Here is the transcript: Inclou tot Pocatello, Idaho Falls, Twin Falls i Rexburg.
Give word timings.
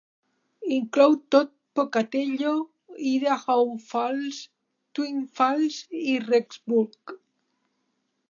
Inclou 0.77 1.11
tot 1.33 1.51
Pocatello, 1.79 2.53
Idaho 3.09 3.59
Falls, 3.91 4.39
Twin 5.01 5.21
Falls 5.41 5.79
i 6.15 6.19
Rexburg. 6.27 7.17